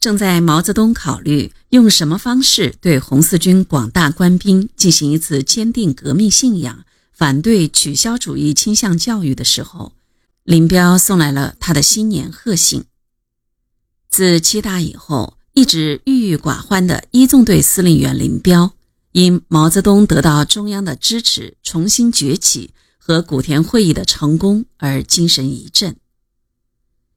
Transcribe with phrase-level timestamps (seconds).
[0.00, 9.92] 正在毛泽东考虑用什么方式对红四军广大官兵进行一次坚定革命信仰、反对取消主义倾向教育的时候，
[10.42, 12.84] 林彪送来了他的新年贺信。
[14.08, 18.72] 自七大以后，一直郁郁寡欢的一纵队司令员林彪，
[19.12, 25.94] 因毛泽东得到中央的支持，重新崛起和古田会议的成功而精神一振。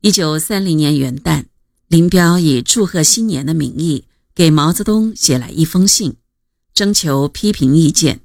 [0.00, 1.46] 一九三零年元旦。
[1.88, 6.16] 林彪以祝贺新年的名义给毛泽东写来一封信，
[6.74, 8.20] 征求批评意见。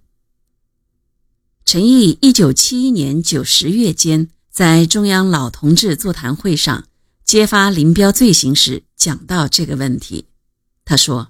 [1.64, 6.90] 陈毅一九七一年九十月间在中央老同志座谈会上
[7.24, 10.26] 揭发林彪罪行时，讲到这个问题。
[10.84, 11.30] 他说：“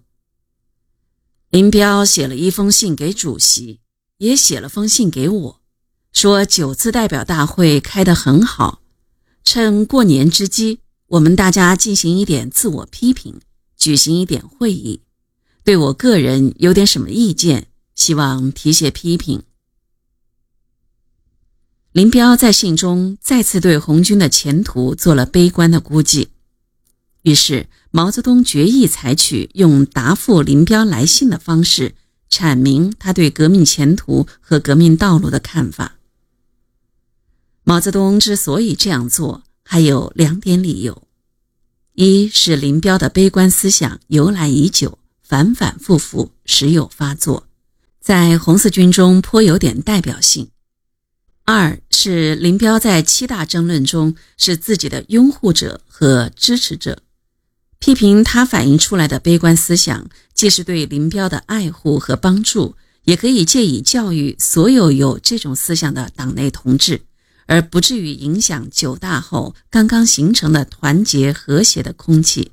[1.52, 3.80] 林彪写了一封信给主席，
[4.18, 5.62] 也写了封信给我，
[6.12, 8.82] 说九次代表大会开得很好，
[9.44, 10.80] 趁过年之机。”
[11.14, 13.40] 我们大家进行一点自我批评，
[13.78, 15.02] 举行一点会议，
[15.64, 19.44] 对我个人有点什么意见，希望提些批评。
[21.92, 26.30] 林彪在信中再次对红军的前途做了悲观的估计，
[27.22, 31.94] 于是毛泽东决意采取用答复林彪来信的方式，
[32.28, 35.98] 阐明他对革命前途和革命道路的看法。
[37.64, 39.44] 毛泽东之所以这样做。
[39.64, 41.04] 还有两点理由：
[41.94, 47.48] 一是林彪的悲观思想由来已久，反反复复，时有发作，
[48.00, 50.48] 在红四军中颇有点代表性；
[51.46, 57.02] 二是林彪在七大争论中是自己的拥护者和支持者，
[57.80, 67.02] 批评他反映出来的悲观思想，既是对林彪的爱护和帮助，也可以借以教育所有有这种思想的党内同志。
[67.46, 72.52] 而不至于影响九大后刚刚形成的团结和谐的空气。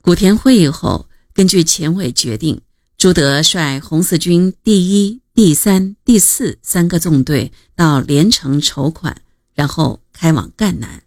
[0.00, 2.60] 古田会议后，根据前委决定，
[2.96, 9.22] 朱德率红四军第一、第三、第四三个纵队到连城筹款，
[9.54, 11.02] 然后开往赣南。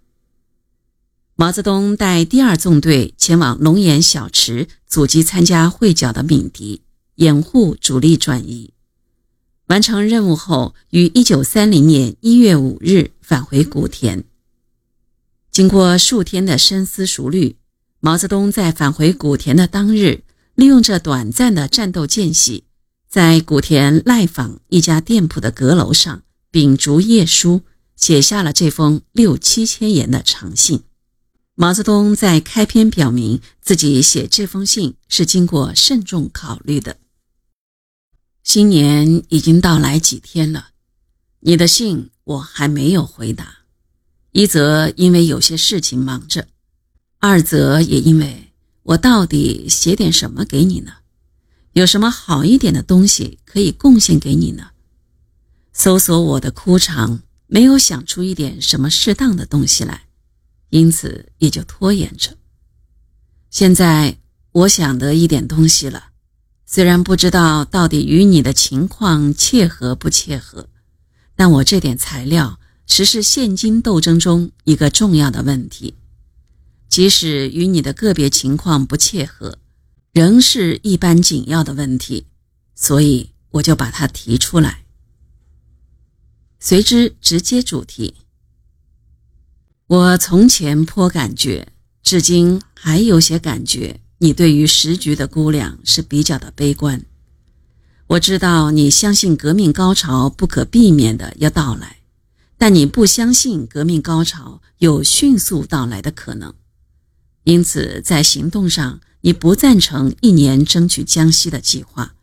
[1.35, 6.81] 毛泽东带第二纵队前往龙岩小池，阻击参加会剿的闽敌，
[7.15, 8.73] 掩护主力转移。
[9.71, 14.25] 完成任务后，于一九三零年一月五日返回古田。
[15.49, 17.55] 经过数天的深思熟虑，
[18.01, 22.65] 毛泽东在返回古田的当日，利用这短暂的战斗间隙，
[23.07, 26.21] 在古田赖坊一家店铺的阁楼上
[26.51, 27.61] 秉烛夜书，
[27.95, 30.83] 写下了这封六七千言的长信。
[31.55, 36.97] 毛泽东在开篇表明，自己写这封信是经过慎重考虑的。
[38.43, 40.69] 新年已经到来几天了，
[41.41, 43.59] 你的信我还没有回答。
[44.31, 46.47] 一则因为有些事情忙着，
[47.19, 48.51] 二则也因为
[48.83, 50.93] 我到底写点什么给你呢？
[51.73, 54.71] 有什么好一点的东西可以贡献给你呢？
[55.71, 60.07] 搜索我的枯肠，没有想出一点什么适当的东西来，
[60.69, 62.35] 因此也就拖延着。
[63.49, 64.17] 现在
[64.51, 66.10] 我想得一点东西了。
[66.73, 70.69] 虽然不知道到底与你的情况切合不切合，
[71.35, 75.95] 但我这点材料实是现今斗争中一个重要的问题。
[76.87, 79.57] 即使与你的个别情况不切合，
[80.13, 82.25] 仍是一般紧要的问题，
[82.73, 84.85] 所以我就把它提出来。
[86.61, 88.15] 随之直接主题。
[89.87, 91.67] 我从前颇感觉，
[92.01, 93.99] 至今还有些感觉。
[94.23, 97.03] 你对于时局的估量是比较的悲观。
[98.05, 102.01] 我知道你相信革命高潮不可避免的要到来，
[102.55, 106.53] 但你不相信革命高潮有迅速到来的可能。
[107.45, 112.13] 因此，在行动上，你不赞成一年争取江西的计划，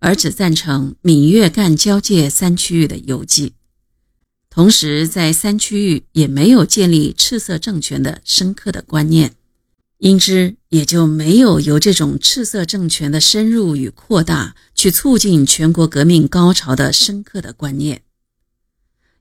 [0.00, 3.52] 而只赞成闽粤赣交界三区域的游击。
[4.50, 9.36] 同时，在三区域也没有建立赤色政权的深刻的观念。
[9.98, 18.02] 因之，也就没有由这种赤色政权的深入与扩大去促进全国革命高潮的深刻的观念。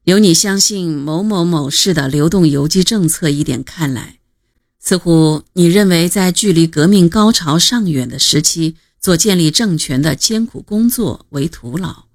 [0.03, 4.19] 由你相信某某某市的流动游击政策一点看来，
[4.77, 12.07] 似乎你认为在距离革命高潮尚远的时期做建立政权的艰苦工作为徒劳，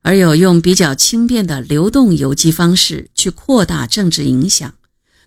[0.00, 4.72] 而有用比较轻便的流动游击方式去扩大政治影响。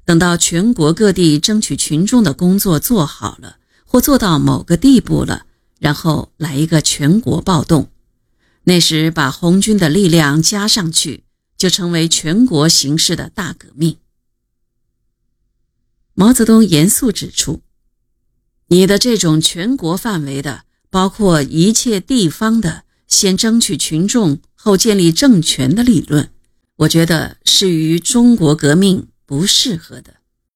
[0.05, 5.45] 等到全国各地争取群众的工作做好了，或做到某个地步了，
[5.79, 7.89] 然后来一个全国暴动，
[8.63, 11.23] 那时把红军的力量加上去，
[11.57, 13.97] 就成为全国形势的大革命。
[16.13, 17.61] 毛泽东严肃指出，
[18.67, 26.29] 你的这种全国范围的，包括一切地方的，先争取群众后建立政权的理论，
[26.77, 30.20] 我觉得是与中国革命不适合的。